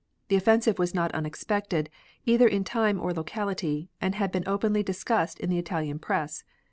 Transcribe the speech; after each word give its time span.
The 0.29 0.35
offensive 0.35 0.79
was 0.79 0.95
not 0.95 1.11
unexpected, 1.11 1.87
either 2.25 2.47
in 2.47 2.63
time 2.63 2.99
or 2.99 3.13
locality, 3.13 3.91
and 4.01 4.15
had 4.15 4.31
been 4.31 4.47
openly 4.47 4.81
discussed 4.81 5.39
in 5.39 5.51
the 5.51 5.59
Italian 5.59 5.99
press. 5.99 6.43